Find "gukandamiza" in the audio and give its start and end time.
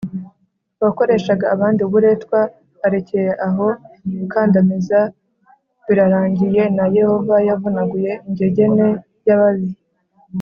4.19-4.99